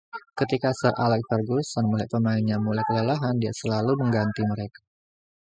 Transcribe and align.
Ketika 0.39 0.69
Sir 0.79 0.93
Alex 1.05 1.21
Ferguson 1.29 1.85
melihat 1.93 2.11
pemainnya 2.17 2.57
mulai 2.65 2.81
kelelahan, 2.89 3.35
dia 3.41 3.53
selalu 3.61 3.91
mengganti 4.01 4.41
mereka. 4.51 4.81